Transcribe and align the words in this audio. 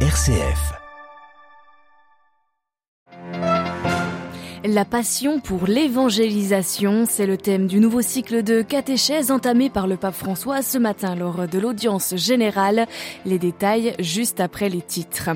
RCF. 0.00 0.85
La 4.68 4.84
passion 4.84 5.38
pour 5.38 5.66
l'évangélisation, 5.66 7.04
c'est 7.08 7.26
le 7.26 7.36
thème 7.36 7.68
du 7.68 7.78
nouveau 7.78 8.02
cycle 8.02 8.42
de 8.42 8.62
catéchèse 8.62 9.30
entamé 9.30 9.70
par 9.70 9.86
le 9.86 9.96
pape 9.96 10.16
François 10.16 10.60
ce 10.60 10.76
matin 10.76 11.14
lors 11.14 11.46
de 11.46 11.58
l'audience 11.60 12.16
générale. 12.16 12.86
Les 13.24 13.38
détails 13.38 13.94
juste 14.00 14.40
après 14.40 14.68
les 14.68 14.80
titres. 14.80 15.30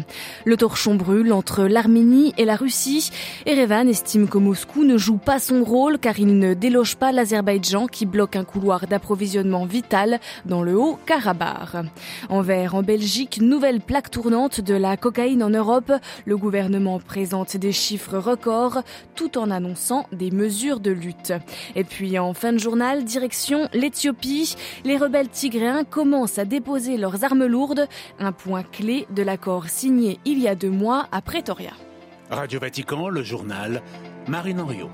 Le 0.44 0.56
torchon 0.56 0.96
brûle 0.96 1.32
entre 1.32 1.62
l'Arménie 1.62 2.34
et 2.38 2.44
la 2.44 2.56
Russie. 2.56 3.10
Erevan 3.46 3.88
estime 3.88 4.28
que 4.28 4.38
Moscou 4.38 4.82
ne 4.82 4.98
joue 4.98 5.18
pas 5.18 5.38
son 5.38 5.62
rôle 5.62 6.00
car 6.00 6.18
il 6.18 6.36
ne 6.36 6.54
déloge 6.54 6.96
pas 6.96 7.12
l'Azerbaïdjan 7.12 7.86
qui 7.86 8.06
bloque 8.06 8.34
un 8.34 8.44
couloir 8.44 8.88
d'approvisionnement 8.88 9.64
vital 9.64 10.18
dans 10.44 10.64
le 10.64 10.76
Haut-Karabakh. 10.76 11.86
Envers 12.30 12.74
en 12.74 12.82
Belgique, 12.82 13.40
nouvelle 13.40 13.80
plaque 13.80 14.10
tournante 14.10 14.60
de 14.60 14.74
la 14.74 14.96
cocaïne 14.96 15.44
en 15.44 15.50
Europe. 15.50 15.92
Le 16.24 16.36
gouvernement 16.36 16.98
présente 16.98 17.56
des 17.56 17.72
chiffres 17.72 18.18
records 18.18 18.82
tout 19.20 19.36
en 19.36 19.50
annonçant 19.50 20.06
des 20.12 20.30
mesures 20.30 20.80
de 20.80 20.90
lutte. 20.90 21.34
Et 21.76 21.84
puis 21.84 22.18
en 22.18 22.32
fin 22.32 22.54
de 22.54 22.58
journal, 22.58 23.04
direction 23.04 23.68
l'Éthiopie. 23.74 24.56
Les 24.86 24.96
rebelles 24.96 25.28
tigréens 25.28 25.84
commencent 25.84 26.38
à 26.38 26.46
déposer 26.46 26.96
leurs 26.96 27.22
armes 27.22 27.44
lourdes, 27.44 27.86
un 28.18 28.32
point 28.32 28.62
clé 28.62 29.06
de 29.10 29.22
l'accord 29.22 29.68
signé 29.68 30.18
il 30.24 30.38
y 30.38 30.48
a 30.48 30.54
deux 30.54 30.70
mois 30.70 31.06
à 31.12 31.20
Pretoria. 31.20 31.72
Radio 32.30 32.60
Vatican, 32.60 33.10
le 33.10 33.22
journal 33.22 33.82
Marine 34.26 34.60
Henriot. 34.60 34.88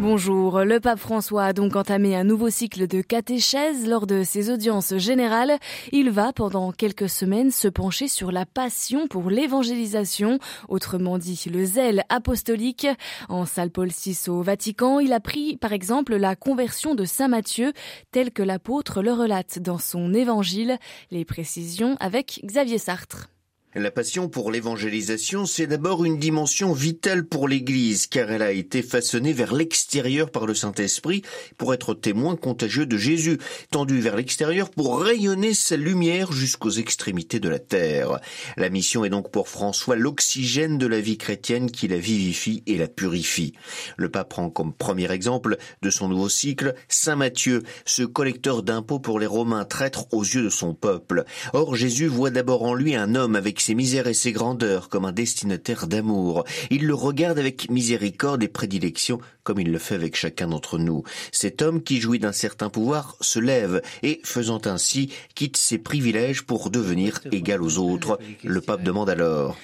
Bonjour, 0.00 0.60
le 0.60 0.78
pape 0.78 1.00
François 1.00 1.46
a 1.46 1.52
donc 1.52 1.74
entamé 1.74 2.14
un 2.14 2.22
nouveau 2.22 2.50
cycle 2.50 2.86
de 2.86 3.00
catéchèse 3.00 3.84
lors 3.88 4.06
de 4.06 4.22
ses 4.22 4.48
audiences 4.48 4.96
générales. 4.96 5.58
Il 5.90 6.10
va 6.10 6.32
pendant 6.32 6.70
quelques 6.70 7.08
semaines 7.08 7.50
se 7.50 7.66
pencher 7.66 8.06
sur 8.06 8.30
la 8.30 8.46
passion 8.46 9.08
pour 9.08 9.28
l'évangélisation, 9.28 10.38
autrement 10.68 11.18
dit 11.18 11.42
le 11.52 11.64
zèle 11.64 12.04
apostolique. 12.10 12.86
En 13.28 13.44
salle 13.44 13.70
Paul 13.70 13.88
VI 13.88 14.16
au 14.28 14.40
Vatican, 14.40 15.00
il 15.00 15.12
a 15.12 15.18
pris 15.18 15.56
par 15.56 15.72
exemple 15.72 16.14
la 16.14 16.36
conversion 16.36 16.94
de 16.94 17.04
Saint 17.04 17.28
Matthieu 17.28 17.72
tel 18.12 18.30
que 18.30 18.44
l'apôtre 18.44 19.02
le 19.02 19.12
relate 19.12 19.58
dans 19.58 19.78
son 19.78 20.14
évangile. 20.14 20.78
Les 21.10 21.24
précisions 21.24 21.96
avec 21.98 22.40
Xavier 22.44 22.78
Sartre. 22.78 23.30
La 23.78 23.92
passion 23.92 24.28
pour 24.28 24.50
l'évangélisation, 24.50 25.46
c'est 25.46 25.68
d'abord 25.68 26.04
une 26.04 26.18
dimension 26.18 26.72
vitale 26.72 27.24
pour 27.24 27.46
l'Église, 27.46 28.08
car 28.08 28.28
elle 28.32 28.42
a 28.42 28.50
été 28.50 28.82
façonnée 28.82 29.32
vers 29.32 29.54
l'extérieur 29.54 30.32
par 30.32 30.46
le 30.46 30.54
Saint-Esprit 30.54 31.22
pour 31.58 31.72
être 31.72 31.94
témoin 31.94 32.34
contagieux 32.34 32.86
de 32.86 32.96
Jésus, 32.96 33.38
tendue 33.70 34.00
vers 34.00 34.16
l'extérieur 34.16 34.70
pour 34.70 35.00
rayonner 35.00 35.54
sa 35.54 35.76
lumière 35.76 36.32
jusqu'aux 36.32 36.72
extrémités 36.72 37.38
de 37.38 37.48
la 37.48 37.60
terre. 37.60 38.18
La 38.56 38.68
mission 38.68 39.04
est 39.04 39.10
donc 39.10 39.30
pour 39.30 39.48
François 39.48 39.94
l'oxygène 39.94 40.76
de 40.76 40.86
la 40.88 41.00
vie 41.00 41.18
chrétienne 41.18 41.70
qui 41.70 41.86
la 41.86 41.98
vivifie 41.98 42.64
et 42.66 42.78
la 42.78 42.88
purifie. 42.88 43.54
Le 43.96 44.08
pape 44.08 44.30
prend 44.30 44.50
comme 44.50 44.72
premier 44.72 45.12
exemple 45.12 45.56
de 45.82 45.90
son 45.90 46.08
nouveau 46.08 46.28
cycle 46.28 46.74
Saint 46.88 47.16
Matthieu, 47.16 47.62
ce 47.84 48.02
collecteur 48.02 48.64
d'impôts 48.64 48.98
pour 48.98 49.20
les 49.20 49.26
Romains, 49.26 49.64
traître 49.64 50.12
aux 50.12 50.24
yeux 50.24 50.42
de 50.42 50.50
son 50.50 50.74
peuple. 50.74 51.24
Or 51.52 51.76
Jésus 51.76 52.08
voit 52.08 52.30
d'abord 52.30 52.64
en 52.64 52.74
lui 52.74 52.96
un 52.96 53.14
homme 53.14 53.36
avec 53.36 53.67
ses 53.68 53.74
misères 53.74 54.06
et 54.06 54.14
ses 54.14 54.32
grandeurs 54.32 54.88
comme 54.88 55.04
un 55.04 55.12
destinataire 55.12 55.88
d'amour. 55.88 56.44
Il 56.70 56.86
le 56.86 56.94
regarde 56.94 57.38
avec 57.38 57.68
miséricorde 57.68 58.42
et 58.42 58.48
prédilection 58.48 59.20
comme 59.42 59.60
il 59.60 59.70
le 59.70 59.78
fait 59.78 59.94
avec 59.94 60.16
chacun 60.16 60.48
d'entre 60.48 60.78
nous. 60.78 61.02
Cet 61.32 61.60
homme 61.60 61.82
qui 61.82 62.00
jouit 62.00 62.18
d'un 62.18 62.32
certain 62.32 62.70
pouvoir 62.70 63.14
se 63.20 63.38
lève 63.38 63.82
et, 64.02 64.22
faisant 64.24 64.62
ainsi, 64.64 65.12
quitte 65.34 65.58
ses 65.58 65.76
privilèges 65.76 66.46
pour 66.46 66.70
devenir 66.70 67.20
égal 67.30 67.62
aux 67.62 67.76
autres. 67.76 68.18
Le 68.42 68.62
pape 68.62 68.82
demande 68.82 69.10
alors. 69.10 69.58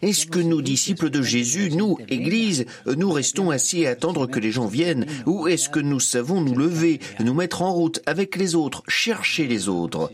Est-ce 0.00 0.26
que 0.26 0.38
nous, 0.38 0.62
disciples 0.62 1.10
de 1.10 1.22
Jésus, 1.22 1.70
nous, 1.70 1.98
Église, 2.08 2.66
nous 2.86 3.10
restons 3.10 3.50
assis 3.50 3.84
à 3.84 3.90
attendre 3.90 4.26
que 4.26 4.38
les 4.38 4.52
gens 4.52 4.66
viennent 4.66 5.06
Ou 5.26 5.48
est-ce 5.48 5.68
que 5.68 5.80
nous 5.80 5.98
savons 5.98 6.40
nous 6.40 6.54
lever, 6.54 7.00
nous 7.18 7.34
mettre 7.34 7.62
en 7.62 7.72
route 7.72 8.00
avec 8.06 8.36
les 8.36 8.54
autres, 8.54 8.84
chercher 8.86 9.48
les 9.48 9.68
autres? 9.68 10.12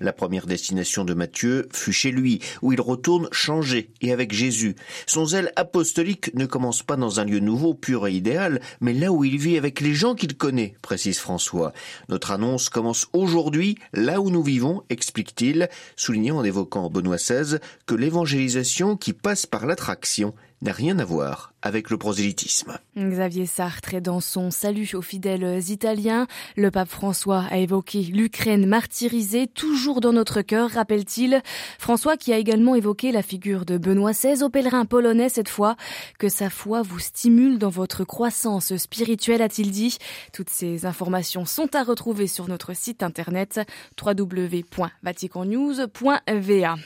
La 0.00 0.12
première 0.12 0.46
destination 0.46 1.04
de 1.04 1.14
Matthieu 1.14 1.68
fut 1.72 1.92
chez 1.92 2.10
lui, 2.10 2.40
où 2.60 2.72
il 2.72 2.80
retourne 2.80 3.28
changé 3.30 3.90
et 4.00 4.12
avec 4.12 4.32
Jésus. 4.32 4.74
Son 5.06 5.26
zèle 5.26 5.52
apostolique 5.54 6.34
ne 6.34 6.46
commence 6.46 6.82
pas 6.82 6.96
dans 6.96 7.20
un 7.20 7.24
lieu 7.24 7.38
nouveau, 7.38 7.74
pur 7.74 8.08
et 8.08 8.12
idéal, 8.12 8.60
mais 8.80 8.94
là 8.94 9.12
où 9.12 9.24
il 9.24 9.38
vit 9.38 9.56
avec 9.56 9.80
les 9.80 9.94
gens 9.94 10.16
qu'il 10.16 10.36
connaît, 10.36 10.74
précise 10.82 11.18
François. 11.18 11.72
Notre 12.08 12.32
annonce 12.32 12.68
commence 12.68 13.06
aujourd'hui, 13.12 13.76
là 13.92 14.20
où 14.20 14.30
nous 14.30 14.42
vivons, 14.42 14.82
explique-t-il, 14.90 15.68
soulignant 15.94 16.38
en 16.38 16.44
évoquant 16.44 16.90
Benoît 16.90 17.16
XVI 17.16 17.58
que 17.86 17.94
l'évangélisation 17.94 18.96
qui 18.96 19.12
passe 19.22 19.46
par 19.46 19.66
l'attraction 19.66 20.34
n'a 20.62 20.72
rien 20.72 20.98
à 20.98 21.04
voir 21.04 21.52
avec 21.62 21.90
le 21.90 21.96
prosélytisme. 21.96 22.76
Xavier 22.96 23.46
Sartre 23.46 23.94
est 23.94 24.00
dans 24.00 24.20
son 24.20 24.50
salut 24.50 24.88
aux 24.94 25.02
fidèles 25.02 25.70
italiens. 25.70 26.26
Le 26.56 26.70
pape 26.70 26.88
François 26.88 27.44
a 27.50 27.58
évoqué 27.58 28.02
l'Ukraine 28.02 28.66
martyrisée, 28.66 29.46
toujours 29.46 30.00
dans 30.00 30.12
notre 30.12 30.42
cœur, 30.42 30.70
rappelle-t-il. 30.70 31.40
François 31.78 32.18
qui 32.18 32.32
a 32.32 32.38
également 32.38 32.74
évoqué 32.74 33.12
la 33.12 33.22
figure 33.22 33.64
de 33.64 33.78
Benoît 33.78 34.12
XVI 34.12 34.42
au 34.42 34.50
pèlerin 34.50 34.84
polonais 34.84 35.30
cette 35.30 35.48
fois. 35.48 35.76
Que 36.18 36.28
sa 36.28 36.50
foi 36.50 36.82
vous 36.82 36.98
stimule 36.98 37.58
dans 37.58 37.70
votre 37.70 38.04
croissance 38.04 38.76
spirituelle, 38.76 39.42
a-t-il 39.42 39.70
dit. 39.70 39.96
Toutes 40.32 40.50
ces 40.50 40.84
informations 40.84 41.46
sont 41.46 41.74
à 41.74 41.82
retrouver 41.82 42.26
sur 42.26 42.48
notre 42.48 42.74
site 42.74 43.02
internet 43.02 43.60
www.vaticannews.va. 44.02 46.76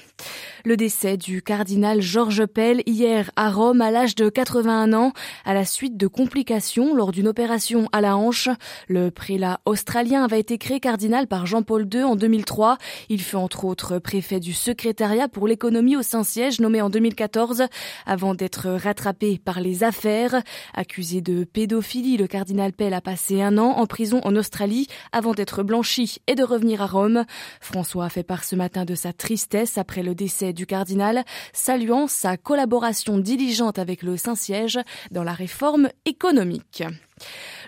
Le 0.67 0.79
décès 0.79 1.19
du 1.19 1.43
cardinal 1.43 2.01
Georges 2.01 2.47
Pell 2.47 2.83
hier 2.87 3.31
à 3.37 3.51
Rome 3.51 3.83
à 3.83 3.91
l'âge 3.91 4.15
de 4.15 4.31
81 4.31 4.95
ans 4.95 5.13
à 5.45 5.53
la 5.53 5.67
suite 5.67 5.99
de 5.99 6.07
complications 6.07 6.95
lors 6.95 7.13
d'une 7.13 7.29
opération 7.29 7.87
à 7.93 8.01
la 8.01 8.17
hanche. 8.17 8.49
Le 8.89 9.11
prélat 9.11 9.61
australien 9.67 10.25
avait 10.25 10.41
été 10.41 10.57
créé 10.57 10.81
cardinal 10.81 11.27
par 11.27 11.45
Jean-Paul 11.45 11.87
II 11.93 12.05
en 12.05 12.17
2003. 12.17 12.79
Il 13.11 13.21
fut 13.21 13.37
entre 13.37 13.67
autres 13.67 13.99
préfet 13.99 14.41
du 14.41 14.55
secrétariat 14.55 15.29
pour 15.29 15.47
l'économie 15.47 15.97
au 15.99 16.03
Saint-Siège 16.03 16.61
nommé 16.61 16.81
en 16.81 16.89
2014 16.89 17.65
avant 18.07 18.35
d'être 18.35 18.71
rattrapé 18.71 19.39
par 19.45 19.61
les 19.61 19.85
affaires. 19.85 20.43
Accusé 20.73 21.21
de 21.21 21.45
pédophilie, 21.45 22.17
le 22.17 22.27
cardinal 22.27 22.73
Pell 22.73 22.95
a 22.95 23.03
passé 23.03 23.43
un 23.43 23.59
an 23.59 23.73
en 23.73 23.85
prison 23.85 24.23
en 24.25 24.35
Australie 24.35 24.87
avant 25.13 25.35
d'être 25.35 25.63
blanchi 25.63 26.23
et 26.27 26.35
de 26.35 26.43
revenir 26.43 26.81
à 26.81 26.87
Rome. 26.87 27.27
François 27.61 28.07
a 28.07 28.09
fait 28.09 28.23
part 28.23 28.45
ce 28.45 28.57
matin 28.57 28.87
de 28.87 28.95
sa 28.95 29.13
tristesse 29.13 29.77
après 29.77 30.03
le 30.03 30.15
décès 30.15 30.54
du 30.55 30.67
cardinal, 30.67 31.25
saluant 31.53 32.07
sa 32.07 32.37
collaboration 32.37 33.19
diligente 33.19 33.79
avec 33.79 34.03
le 34.03 34.17
Saint-Siège 34.17 34.81
dans 35.11 35.25
la 35.25 35.33
réforme 35.33 35.91
économique. 36.07 36.83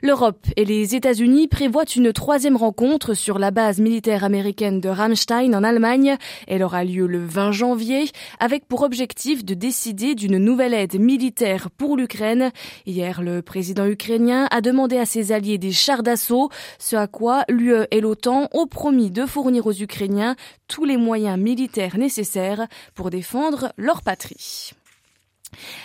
L'Europe 0.03 0.47
et 0.57 0.65
les 0.65 0.95
États-Unis 0.95 1.49
prévoient 1.49 1.85
une 1.85 2.13
troisième 2.13 2.57
rencontre 2.57 3.15
sur 3.15 3.39
la 3.39 3.51
base 3.51 3.81
militaire 3.81 4.25
américaine 4.25 4.81
de 4.81 4.89
Ramstein 4.89 5.55
en 5.55 5.65
Allemagne. 5.65 6.17
Elle 6.47 6.63
aura 6.63 6.85
lieu 6.85 7.07
le 7.07 7.25
20 7.25 7.53
janvier 7.53 8.11
avec 8.39 8.67
pour 8.67 8.83
objectif 8.83 9.45
de 9.45 9.55
décider 9.55 10.15
d'une 10.15 10.39
nouvelle 10.39 10.75
aide 10.75 11.01
militaire 11.01 11.71
pour 11.71 11.97
l'Ukraine. 11.97 12.51
Hier, 12.85 13.23
le 13.23 13.41
président 13.41 13.87
ukrainien 13.87 14.49
a 14.51 14.61
demandé 14.61 14.99
à 14.99 15.07
ses 15.07 15.33
alliés 15.33 15.59
des 15.59 15.73
chars 15.73 16.03
d'assaut, 16.03 16.51
ce 16.79 16.97
à 16.97 17.07
quoi 17.07 17.45
l'UE 17.49 17.87
et 17.91 18.01
l'OTAN 18.01 18.49
ont 18.53 18.67
promis 18.67 19.11
de 19.11 19.25
fournir 19.25 19.67
aux 19.67 19.73
Ukrainiens 19.73 20.37
tous 20.69 20.85
les 20.85 20.97
moyens 20.97 21.39
militaires 21.39 21.97
nécessaires 21.97 22.67
pour 22.95 23.11
défendre 23.11 23.73
leur 23.79 24.03
patrie. 24.03 24.73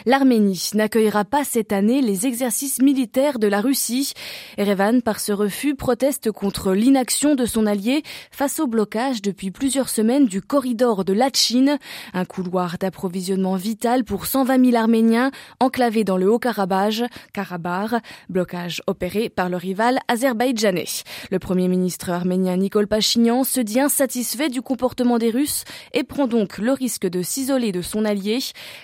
L'Arménie 0.05 0.69
n'accueillera 0.73 1.25
pas 1.25 1.43
cette 1.43 1.71
année 1.71 2.01
les 2.01 2.27
exercices 2.27 2.81
militaires 2.81 3.39
de 3.39 3.47
la 3.47 3.61
Russie. 3.61 4.13
Erevan, 4.57 5.01
par 5.01 5.19
ce 5.19 5.31
refus, 5.31 5.75
proteste 5.75 6.31
contre 6.31 6.73
l'inaction 6.73 7.35
de 7.35 7.45
son 7.45 7.65
allié 7.65 8.03
face 8.31 8.59
au 8.59 8.67
blocage 8.67 9.21
depuis 9.21 9.51
plusieurs 9.51 9.89
semaines 9.89 10.25
du 10.25 10.41
corridor 10.41 11.05
de 11.05 11.13
Lachin, 11.13 11.77
un 12.13 12.25
couloir 12.25 12.77
d'approvisionnement 12.77 13.55
vital 13.55 14.03
pour 14.03 14.25
120 14.25 14.65
000 14.65 14.75
Arméniens 14.75 15.31
enclavés 15.59 16.03
dans 16.03 16.17
le 16.17 16.29
Haut-Karabakh, 16.29 17.03
Karabakh, 17.33 18.03
blocage 18.29 18.81
opéré 18.87 19.29
par 19.29 19.49
le 19.49 19.57
rival 19.57 19.99
azerbaïdjanais. 20.07 21.03
Le 21.29 21.39
premier 21.39 21.67
ministre 21.67 22.09
arménien 22.09 22.57
Nicole 22.57 22.87
Pachinian 22.87 23.43
se 23.43 23.61
dit 23.61 23.79
insatisfait 23.79 24.49
du 24.49 24.61
comportement 24.61 25.17
des 25.17 25.29
Russes 25.29 25.63
et 25.93 26.03
prend 26.03 26.27
donc 26.27 26.57
le 26.57 26.71
risque 26.71 27.07
de 27.07 27.21
s'isoler 27.21 27.71
de 27.71 27.81
son 27.81 28.05
allié. 28.05 28.39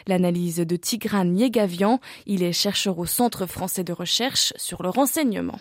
L'analyse 0.07 0.57
de 0.57 0.75
Tigran 0.77 1.33
Yegavian. 1.35 1.99
Il 2.25 2.43
est 2.43 2.53
chercheur 2.53 2.97
au 2.99 3.05
Centre 3.05 3.45
français 3.45 3.83
de 3.83 3.93
recherche 3.93 4.53
sur 4.57 4.83
le 4.83 4.89
renseignement. 4.89 5.59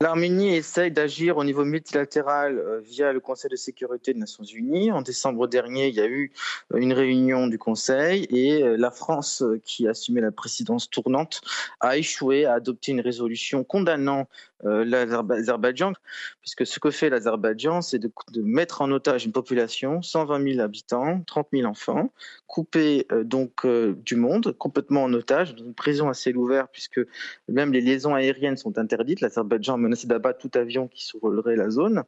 L'Arménie 0.00 0.54
essaye 0.54 0.92
d'agir 0.92 1.38
au 1.38 1.44
niveau 1.44 1.64
multilatéral 1.64 2.56
euh, 2.56 2.78
via 2.78 3.12
le 3.12 3.18
Conseil 3.18 3.50
de 3.50 3.56
sécurité 3.56 4.14
des 4.14 4.20
Nations 4.20 4.44
Unies. 4.44 4.92
En 4.92 5.02
décembre 5.02 5.48
dernier, 5.48 5.88
il 5.88 5.96
y 5.96 6.00
a 6.00 6.06
eu 6.06 6.30
euh, 6.72 6.78
une 6.78 6.92
réunion 6.92 7.48
du 7.48 7.58
Conseil 7.58 8.24
et 8.30 8.62
euh, 8.62 8.76
la 8.76 8.92
France, 8.92 9.42
qui 9.64 9.88
assumait 9.88 10.20
la 10.20 10.30
présidence 10.30 10.88
tournante, 10.88 11.40
a 11.80 11.96
échoué 11.96 12.44
à 12.44 12.54
adopter 12.54 12.92
une 12.92 13.00
résolution 13.00 13.64
condamnant 13.64 14.28
l'Azerbaïdjan, 14.64 15.92
puisque 16.40 16.66
ce 16.66 16.80
que 16.80 16.90
fait 16.90 17.10
l'Azerbaïdjan, 17.10 17.80
c'est 17.80 18.00
de, 18.00 18.10
mettre 18.42 18.82
en 18.82 18.90
otage 18.90 19.24
une 19.24 19.30
population, 19.30 20.02
120 20.02 20.54
000 20.54 20.60
habitants, 20.60 21.22
30 21.28 21.46
000 21.52 21.68
enfants, 21.68 22.12
coupés 22.48 23.06
donc 23.22 23.64
du 23.64 24.16
monde, 24.16 24.56
complètement 24.58 25.04
en 25.04 25.12
otage, 25.12 25.54
dans 25.54 25.64
une 25.64 25.74
prison 25.74 26.08
à 26.08 26.14
ciel 26.14 26.36
ouvert, 26.36 26.66
puisque 26.66 27.00
même 27.46 27.72
les 27.72 27.80
liaisons 27.80 28.16
aériennes 28.16 28.56
sont 28.56 28.78
interdites. 28.78 29.20
L'Azerbaïdjan 29.20 29.78
a 29.88 29.90
menacé 29.90 30.06
d'abattre 30.06 30.38
tout 30.38 30.58
avion 30.58 30.88
qui 30.88 31.04
survolerait 31.04 31.56
la 31.56 31.70
zone. 31.70 32.04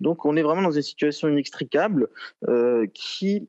Donc 0.00 0.24
on 0.24 0.36
est 0.36 0.42
vraiment 0.42 0.62
dans 0.62 0.72
une 0.72 0.82
situation 0.82 1.28
inextricable 1.28 2.08
qui 2.94 3.48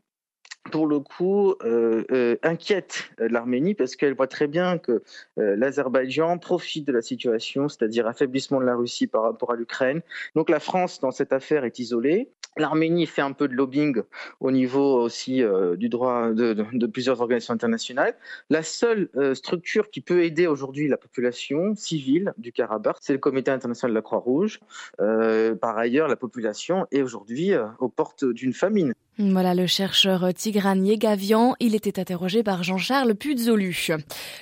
pour 0.71 0.87
le 0.87 0.99
coup, 0.99 1.55
euh, 1.63 2.03
euh, 2.11 2.35
inquiète 2.43 3.09
l'Arménie 3.17 3.73
parce 3.73 3.95
qu'elle 3.95 4.13
voit 4.13 4.27
très 4.27 4.47
bien 4.47 4.77
que 4.77 5.03
euh, 5.39 5.55
l'Azerbaïdjan 5.55 6.37
profite 6.37 6.85
de 6.85 6.91
la 6.91 7.01
situation, 7.01 7.69
c'est-à-dire 7.69 8.07
affaiblissement 8.07 8.59
de 8.59 8.65
la 8.65 8.75
Russie 8.75 9.07
par 9.07 9.23
rapport 9.23 9.51
à 9.51 9.55
l'Ukraine. 9.55 10.01
Donc 10.35 10.49
la 10.49 10.59
France, 10.59 10.99
dans 10.99 11.11
cette 11.11 11.33
affaire, 11.33 11.63
est 11.63 11.79
isolée. 11.79 12.31
L'Arménie 12.57 13.05
fait 13.05 13.21
un 13.21 13.33
peu 13.33 13.47
de 13.47 13.53
lobbying 13.53 14.01
au 14.39 14.51
niveau 14.51 15.01
aussi 15.01 15.43
du 15.77 15.89
droit 15.89 16.31
de, 16.31 16.85
plusieurs 16.87 17.21
organisations 17.21 17.53
internationales. 17.53 18.15
La 18.49 18.63
seule 18.63 19.09
structure 19.33 19.89
qui 19.89 20.01
peut 20.01 20.23
aider 20.23 20.47
aujourd'hui 20.47 20.87
la 20.87 20.97
population 20.97 21.75
civile 21.75 22.33
du 22.37 22.51
Karabakh, 22.51 22.97
c'est 23.01 23.13
le 23.13 23.19
Comité 23.19 23.51
international 23.51 23.91
de 23.91 23.95
la 23.95 24.01
Croix-Rouge. 24.01 24.59
par 24.97 25.77
ailleurs, 25.77 26.07
la 26.07 26.15
population 26.15 26.87
est 26.91 27.01
aujourd'hui 27.01 27.51
aux 27.79 27.89
portes 27.89 28.25
d'une 28.25 28.53
famine. 28.53 28.93
Voilà 29.19 29.55
le 29.55 29.65
chercheur 29.65 30.31
Tigran 30.31 30.75
Yegavian. 30.75 31.55
Il 31.59 31.73
était 31.73 31.99
interrogé 31.99 32.43
par 32.43 32.61
Jean-Charles 32.61 33.15
Puzolu. 33.15 33.87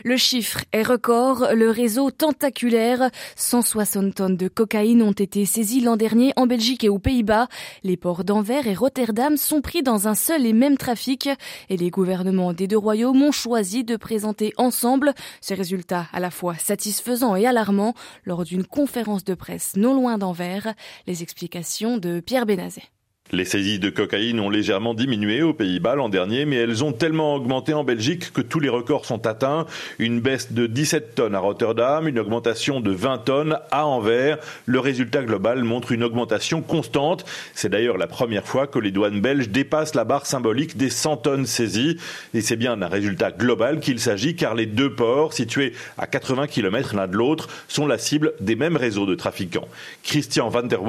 Le 0.03 0.17
chiffre 0.17 0.65
est 0.73 0.83
record. 0.83 1.47
Le 1.53 1.69
réseau 1.69 2.11
tentaculaire. 2.11 3.09
160 3.37 4.15
tonnes 4.15 4.35
de 4.35 4.49
cocaïne 4.49 5.01
ont 5.01 5.13
été 5.13 5.45
saisies 5.45 5.79
l'an 5.79 5.95
dernier 5.95 6.33
en 6.35 6.45
Belgique 6.45 6.83
et 6.83 6.89
aux 6.89 6.99
Pays-Bas. 6.99 7.47
Les 7.83 7.95
ports 7.95 8.25
d'Anvers 8.25 8.67
et 8.67 8.73
Rotterdam 8.73 9.37
sont 9.37 9.61
pris 9.61 9.81
dans 9.81 10.09
un 10.09 10.15
seul 10.15 10.45
et 10.45 10.51
même 10.51 10.77
trafic. 10.77 11.29
Et 11.69 11.77
les 11.77 11.89
gouvernements 11.89 12.51
des 12.51 12.67
deux 12.67 12.77
royaumes 12.77 13.21
ont 13.21 13.31
choisi 13.31 13.85
de 13.85 13.95
présenter 13.95 14.51
ensemble 14.57 15.13
ces 15.39 15.55
résultats 15.55 16.07
à 16.11 16.19
la 16.19 16.31
fois 16.31 16.55
satisfaisants 16.55 17.37
et 17.37 17.47
alarmants 17.47 17.93
lors 18.25 18.43
d'une 18.43 18.65
conférence 18.65 19.23
de 19.23 19.35
presse 19.35 19.77
non 19.77 19.93
loin 19.93 20.17
d'Anvers. 20.17 20.73
Les 21.07 21.23
explications 21.23 21.97
de 21.97 22.19
Pierre 22.19 22.45
Benazet. 22.45 22.83
Les 23.31 23.43
saisies 23.43 23.79
de 23.79 23.89
cocaïne 23.89 24.39
ont 24.39 24.51
légèrement 24.51 24.93
diminué 24.93 25.41
aux 25.41 25.55
Pays-Bas 25.55 25.95
l'an 25.95 26.09
dernier, 26.09 26.45
mais 26.45 26.57
elles 26.57 26.83
ont 26.83 26.91
tellement 26.91 27.33
augmenté 27.33 27.73
en 27.73 27.83
Belgique 27.83 28.31
que 28.31 28.41
tous 28.41 28.59
les 28.59 28.69
records 28.69 29.07
sont 29.07 29.25
atteints. 29.25 29.65
Une 29.97 30.19
baisse 30.19 30.53
de 30.53 30.67
17 30.67 31.15
tonnes 31.15 31.33
à 31.33 31.39
Rotterdam, 31.39 32.07
une 32.07 32.19
augmentation 32.19 32.81
de 32.81 32.91
20 32.91 33.17
tonnes 33.25 33.57
à 33.71 33.87
Anvers. 33.87 34.37
Le 34.67 34.79
résultat 34.79 35.23
global 35.23 35.63
montre 35.63 35.91
une 35.91 36.03
augmentation 36.03 36.61
constante. 36.61 37.25
C'est 37.55 37.69
d'ailleurs 37.69 37.97
la 37.97 38.05
première 38.05 38.45
fois 38.45 38.67
que 38.67 38.77
les 38.77 38.91
douanes 38.91 39.21
belges 39.21 39.49
dépassent 39.49 39.95
la 39.95 40.03
barre 40.03 40.27
symbolique 40.27 40.77
des 40.77 40.91
100 40.91 41.17
tonnes 41.17 41.47
saisies. 41.47 41.97
Et 42.35 42.41
c'est 42.41 42.57
bien 42.57 42.77
d'un 42.77 42.87
résultat 42.87 43.31
global 43.31 43.79
qu'il 43.79 43.99
s'agit, 43.99 44.35
car 44.35 44.53
les 44.53 44.67
deux 44.67 44.93
ports, 44.93 45.33
situés 45.33 45.73
à 45.97 46.05
80 46.05 46.45
km 46.45 46.95
l'un 46.95 47.07
de 47.07 47.15
l'autre, 47.15 47.49
sont 47.69 47.87
la 47.87 47.97
cible 47.97 48.33
des 48.39 48.55
mêmes 48.55 48.77
réseaux 48.77 49.07
de 49.07 49.15
trafiquants. 49.15 49.67
Christian 50.03 50.49
van 50.49 50.61
der 50.61 50.81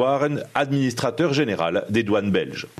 administrateur 0.54 1.32
général 1.32 1.86
des 1.88 2.02
douanes 2.02 2.25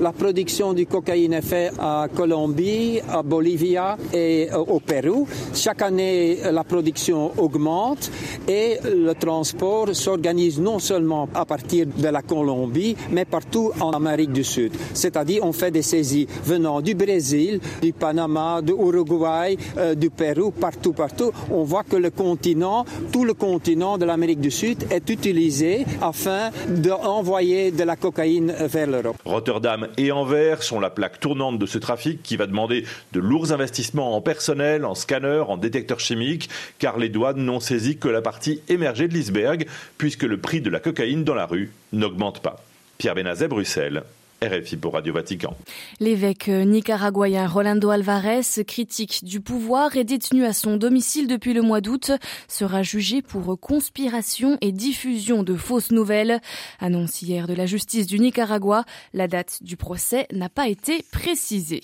la 0.01 0.13
production 0.13 0.73
du 0.73 0.87
cocaïne 0.87 1.33
est 1.35 1.43
faite 1.43 1.75
à 1.79 2.07
Colombie, 2.15 3.01
à 3.09 3.23
Bolivie 3.23 3.77
et 4.13 4.49
euh, 4.53 4.59
au 4.59 4.81
Pérou. 4.81 5.27
Chaque 5.55 5.83
année, 5.83 6.39
la 6.51 6.65
production 6.65 7.33
augmente 7.39 8.11
et 8.49 8.79
le 8.85 9.13
transport 9.15 9.95
s'organise 9.95 10.61
non 10.61 10.79
seulement 10.79 11.29
à 11.35 11.45
partir 11.45 11.87
de 11.87 12.09
la 12.09 12.23
Colombie, 12.23 12.97
mais 13.11 13.25
partout 13.25 13.73
en 13.81 13.91
Amérique 13.91 14.33
du 14.33 14.45
Sud. 14.45 14.73
C'est-à-dire, 14.95 15.45
on 15.45 15.53
fait 15.53 15.71
des 15.71 15.83
saisies 15.83 16.27
venant 16.45 16.81
du 16.81 16.95
Brésil, 16.95 17.61
du 17.83 17.93
Panama, 17.93 18.61
du 18.63 18.73
Uruguay, 18.73 19.57
euh, 19.79 19.95
du 19.95 20.11
Pérou, 20.11 20.51
partout, 20.51 20.93
partout. 20.93 21.31
On 21.51 21.65
voit 21.65 21.85
que 21.85 21.97
le 21.97 22.11
continent, 22.11 22.85
tout 23.13 23.25
le 23.25 23.35
continent 23.35 23.99
de 23.99 24.05
l'Amérique 24.05 24.41
du 24.41 24.51
Sud 24.51 24.87
est 24.91 25.09
utilisé 25.11 25.85
afin 26.01 26.51
d'envoyer 26.69 27.71
de 27.71 27.85
la 27.85 27.97
cocaïne 27.97 28.53
vers 28.53 28.87
l'Europe. 28.87 29.17
Rotterdam 29.37 29.89
et 29.99 30.13
Anvers 30.13 30.63
sont 30.63 30.81
la 30.81 30.89
plaque 30.89 31.21
tournante 31.21 31.59
de 31.59 31.67
ce 31.67 31.77
trafic 31.77 32.23
qui 32.23 32.39
va 32.39 32.47
demander 32.47 32.87
de 33.13 33.21
lourds 33.21 33.53
investissements 33.53 34.17
en 34.17 34.23
personnel, 34.23 34.87
en 34.87 34.95
scanners, 34.95 35.45
en 35.49 35.59
détecteurs 35.59 36.01
chimiques, 36.01 36.49
car 36.79 36.97
les 36.97 37.11
douanes 37.11 37.45
n'ont 37.45 37.61
saisi 37.61 37.99
que 37.99 38.09
la 38.09 38.23
partie 38.23 38.63
émergée 38.71 39.09
de 39.09 39.13
l'iceberg, 39.13 39.67
puisque 39.99 40.23
le 40.23 40.39
prix 40.39 40.63
de 40.63 40.71
la 40.71 40.81
cocaïne 40.81 41.23
dans 41.23 41.35
la 41.35 41.45
rue 41.45 41.71
n'augmente 41.93 42.41
pas. 42.41 42.65
Pierre 42.97 43.15
Benazet, 43.15 43.49
Bruxelles. 43.49 44.05
RFI 44.43 44.77
pour 44.77 44.93
Radio 44.93 45.15
Vatican. 45.15 45.57
L'évêque 45.99 46.49
nicaraguayen 46.49 47.47
Rolando 47.47 47.89
Alvarez, 47.89 48.43
critique 48.67 49.25
du 49.25 49.41
pouvoir 49.41 49.97
et 49.97 50.05
détenu 50.05 50.45
à 50.45 50.53
son 50.53 50.77
domicile 50.77 51.27
depuis 51.27 51.55
le 51.55 51.63
mois 51.63 51.81
d'août, 51.81 52.11
sera 52.47 52.83
jugé 52.83 53.23
pour 53.23 53.59
conspiration 53.59 54.59
et 54.61 54.73
diffusion 54.73 55.43
de 55.43 55.55
fausses 55.55 55.91
nouvelles. 55.91 56.43
Annonce 56.81 57.23
hier 57.23 57.47
de 57.47 57.55
la 57.55 57.65
justice 57.65 58.07
du 58.07 58.19
Nicaragua, 58.19 58.85
la 59.15 59.27
date 59.27 59.63
du 59.63 59.79
procès 59.79 60.27
n'a 60.33 60.51
pas 60.51 60.69
été 60.69 61.03
précisée. 61.13 61.81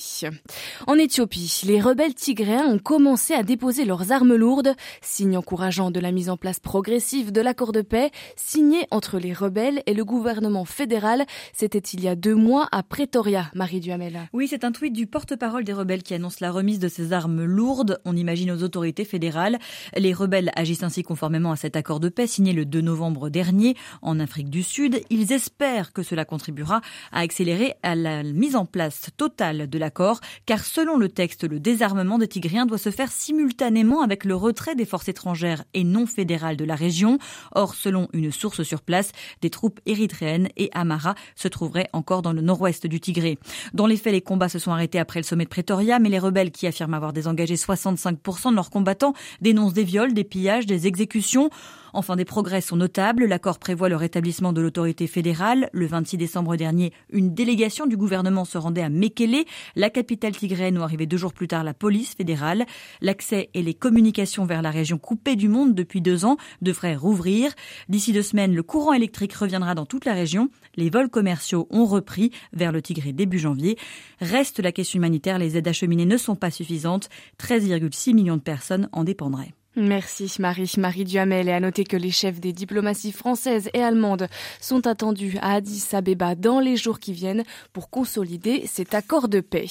En 0.86 0.96
Éthiopie, 0.96 1.62
les 1.64 1.80
rebelles 1.80 2.14
tigréens 2.14 2.66
ont 2.66 2.78
commencé 2.78 3.32
à 3.32 3.44
déposer 3.44 3.86
leurs 3.86 4.12
armes 4.12 4.34
lourdes, 4.34 4.74
signe 5.00 5.38
encourageant 5.38 5.90
de 5.90 6.00
la 6.00 6.12
mise 6.12 6.28
en 6.28 6.36
place 6.36 6.60
progressive 6.60 7.32
de 7.32 7.40
l'accord 7.40 7.72
de 7.72 7.80
paix 7.80 8.10
signé 8.36 8.86
entre 8.90 9.18
les 9.18 9.32
rebelles 9.32 9.82
et 9.86 9.94
le 9.94 10.04
gouvernement 10.04 10.66
fédéral. 10.66 11.24
C'était 11.54 11.78
il 11.78 12.02
y 12.02 12.08
a 12.08 12.14
deux 12.14 12.41
à 12.72 12.82
Pretoria, 12.82 13.50
Marie 13.54 13.78
Duhamel. 13.78 14.28
Oui, 14.32 14.48
c'est 14.48 14.64
un 14.64 14.72
tweet 14.72 14.92
du 14.92 15.06
porte-parole 15.06 15.62
des 15.62 15.72
rebelles 15.72 16.02
qui 16.02 16.12
annonce 16.12 16.40
la 16.40 16.50
remise 16.50 16.80
de 16.80 16.88
ces 16.88 17.12
armes 17.12 17.44
lourdes. 17.44 18.00
On 18.04 18.16
imagine 18.16 18.50
aux 18.50 18.64
autorités 18.64 19.04
fédérales. 19.04 19.58
Les 19.96 20.12
rebelles 20.12 20.50
agissent 20.56 20.82
ainsi 20.82 21.04
conformément 21.04 21.52
à 21.52 21.56
cet 21.56 21.76
accord 21.76 22.00
de 22.00 22.08
paix 22.08 22.26
signé 22.26 22.52
le 22.52 22.64
2 22.64 22.80
novembre 22.80 23.30
dernier 23.30 23.76
en 24.02 24.18
Afrique 24.18 24.50
du 24.50 24.64
Sud. 24.64 25.00
Ils 25.08 25.32
espèrent 25.32 25.92
que 25.92 26.02
cela 26.02 26.24
contribuera 26.24 26.80
à 27.12 27.20
accélérer 27.20 27.74
la 27.84 28.24
mise 28.24 28.56
en 28.56 28.66
place 28.66 29.10
totale 29.16 29.70
de 29.70 29.78
l'accord, 29.78 30.20
car 30.44 30.64
selon 30.64 30.98
le 30.98 31.08
texte, 31.08 31.48
le 31.48 31.60
désarmement 31.60 32.18
des 32.18 32.28
Tigriens 32.28 32.66
doit 32.66 32.76
se 32.76 32.90
faire 32.90 33.12
simultanément 33.12 34.02
avec 34.02 34.24
le 34.24 34.34
retrait 34.34 34.74
des 34.74 34.84
forces 34.84 35.08
étrangères 35.08 35.62
et 35.74 35.84
non 35.84 36.06
fédérales 36.06 36.56
de 36.56 36.64
la 36.64 36.74
région. 36.74 37.18
Or, 37.54 37.74
selon 37.74 38.08
une 38.12 38.32
source 38.32 38.64
sur 38.64 38.82
place, 38.82 39.12
des 39.42 39.50
troupes 39.50 39.80
érythréennes 39.86 40.48
et 40.56 40.70
Amara 40.74 41.14
se 41.36 41.48
trouveraient 41.48 41.88
encore 41.92 42.22
dans 42.22 42.31
le 42.32 42.42
nord-ouest 42.42 42.86
du 42.86 43.00
Tigré. 43.00 43.38
Dans 43.74 43.86
les 43.86 43.96
faits, 43.96 44.12
les 44.12 44.20
combats 44.20 44.48
se 44.48 44.58
sont 44.58 44.70
arrêtés 44.70 44.98
après 44.98 45.20
le 45.20 45.24
sommet 45.24 45.44
de 45.44 45.48
Pretoria, 45.48 45.98
mais 45.98 46.08
les 46.08 46.18
rebelles 46.18 46.50
qui 46.50 46.66
affirment 46.66 46.94
avoir 46.94 47.12
désengagé 47.12 47.54
65% 47.54 48.50
de 48.50 48.54
leurs 48.54 48.70
combattants 48.70 49.14
dénoncent 49.40 49.74
des 49.74 49.84
viols, 49.84 50.14
des 50.14 50.24
pillages, 50.24 50.66
des 50.66 50.86
exécutions. 50.86 51.50
Enfin, 51.92 52.16
des 52.16 52.24
progrès 52.24 52.60
sont 52.60 52.76
notables. 52.76 53.26
L'accord 53.26 53.58
prévoit 53.58 53.88
le 53.88 53.96
rétablissement 53.96 54.52
de 54.52 54.60
l'autorité 54.60 55.06
fédérale. 55.06 55.68
Le 55.72 55.86
26 55.86 56.16
décembre 56.16 56.56
dernier, 56.56 56.92
une 57.10 57.34
délégation 57.34 57.86
du 57.86 57.96
gouvernement 57.96 58.44
se 58.44 58.58
rendait 58.58 58.82
à 58.82 58.88
Mekele, 58.88 59.44
la 59.76 59.90
capitale 59.90 60.36
tigréenne 60.36 60.78
où 60.78 60.82
arrivait 60.82 61.06
deux 61.06 61.16
jours 61.16 61.34
plus 61.34 61.48
tard 61.48 61.64
la 61.64 61.74
police 61.74 62.14
fédérale. 62.14 62.64
L'accès 63.00 63.50
et 63.54 63.62
les 63.62 63.74
communications 63.74 64.46
vers 64.46 64.62
la 64.62 64.70
région 64.70 64.98
coupée 64.98 65.36
du 65.36 65.48
monde 65.48 65.74
depuis 65.74 66.00
deux 66.00 66.24
ans 66.24 66.36
devraient 66.62 66.96
rouvrir. 66.96 67.52
D'ici 67.88 68.12
deux 68.12 68.22
semaines, 68.22 68.54
le 68.54 68.62
courant 68.62 68.92
électrique 68.92 69.34
reviendra 69.34 69.74
dans 69.74 69.86
toute 69.86 70.04
la 70.04 70.14
région. 70.14 70.48
Les 70.76 70.90
vols 70.90 71.10
commerciaux 71.10 71.66
ont 71.70 71.86
repris 71.86 72.30
vers 72.52 72.72
le 72.72 72.82
Tigré 72.82 73.12
début 73.12 73.38
janvier. 73.38 73.78
Reste 74.20 74.60
la 74.60 74.72
question 74.72 74.98
humanitaire. 74.98 75.38
Les 75.38 75.56
aides 75.56 75.68
acheminées 75.68 76.06
ne 76.06 76.16
sont 76.16 76.36
pas 76.36 76.50
suffisantes. 76.50 77.08
13,6 77.38 78.14
millions 78.14 78.36
de 78.36 78.42
personnes 78.42 78.88
en 78.92 79.04
dépendraient. 79.04 79.52
Merci 79.74 80.30
Marie. 80.38 80.70
Marie 80.76 81.04
Duhamel 81.04 81.48
et 81.48 81.52
à 81.52 81.58
noter 81.58 81.84
que 81.84 81.96
les 81.96 82.10
chefs 82.10 82.40
des 82.40 82.52
diplomaties 82.52 83.10
françaises 83.10 83.70
et 83.72 83.82
allemandes 83.82 84.28
sont 84.60 84.86
attendus 84.86 85.38
à 85.40 85.54
Addis 85.54 85.84
Abeba 85.92 86.34
dans 86.34 86.60
les 86.60 86.76
jours 86.76 86.98
qui 86.98 87.14
viennent 87.14 87.42
pour 87.72 87.88
consolider 87.88 88.64
cet 88.66 88.92
accord 88.92 89.28
de 89.28 89.40
paix. 89.40 89.64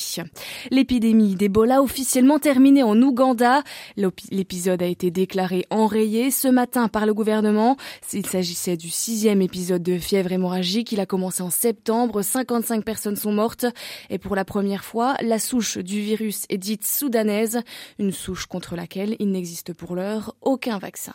L'épidémie 0.71 1.35
d'Ebola 1.35 1.83
officiellement 1.83 2.39
terminée 2.39 2.81
en 2.81 2.99
Ouganda. 2.99 3.61
L'épisode 4.31 4.81
a 4.81 4.87
été 4.87 5.11
déclaré 5.11 5.67
enrayé 5.69 6.31
ce 6.31 6.47
matin 6.47 6.87
par 6.87 7.05
le 7.05 7.13
gouvernement. 7.13 7.77
Il 8.11 8.25
s'agissait 8.25 8.77
du 8.77 8.89
sixième 8.89 9.43
épisode 9.43 9.83
de 9.83 9.99
fièvre 9.99 10.31
hémorragique. 10.31 10.91
Il 10.91 10.99
a 10.99 11.05
commencé 11.05 11.43
en 11.43 11.51
septembre. 11.51 12.23
55 12.23 12.83
personnes 12.83 13.17
sont 13.17 13.33
mortes. 13.33 13.67
Et 14.09 14.17
pour 14.17 14.35
la 14.35 14.45
première 14.45 14.83
fois, 14.83 15.15
la 15.21 15.37
souche 15.37 15.77
du 15.77 16.01
virus 16.01 16.45
est 16.49 16.57
dite 16.57 16.87
soudanaise, 16.87 17.61
une 17.99 18.11
souche 18.11 18.47
contre 18.47 18.75
laquelle 18.75 19.15
il 19.19 19.29
n'existe 19.29 19.73
pour 19.91 19.97
l'heure 19.97 20.35
aucun 20.41 20.77
vaccin. 20.79 21.13